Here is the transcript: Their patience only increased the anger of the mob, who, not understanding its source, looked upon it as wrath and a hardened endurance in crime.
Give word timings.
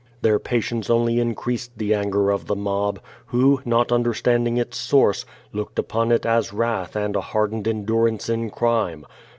Their 0.23 0.39
patience 0.39 0.89
only 0.89 1.19
increased 1.19 1.77
the 1.77 1.93
anger 1.93 2.31
of 2.31 2.47
the 2.47 2.55
mob, 2.55 2.99
who, 3.27 3.61
not 3.65 3.91
understanding 3.91 4.57
its 4.57 4.75
source, 4.79 5.27
looked 5.53 5.77
upon 5.77 6.11
it 6.11 6.25
as 6.25 6.51
wrath 6.53 6.95
and 6.95 7.15
a 7.15 7.21
hardened 7.21 7.67
endurance 7.67 8.27
in 8.27 8.49
crime. 8.49 9.05